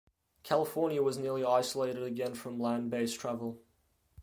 [0.41, 3.61] California was nearly isolated again from land based travel.